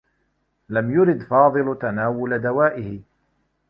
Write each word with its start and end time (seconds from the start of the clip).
لم 0.69 0.91
يرد 0.91 1.23
فاضل 1.23 1.77
تناول 1.81 2.39
دوائه. 2.41 3.01